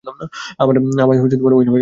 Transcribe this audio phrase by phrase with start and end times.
[0.59, 1.09] আমায়
[1.09, 1.71] ওই নামে ডেকো না।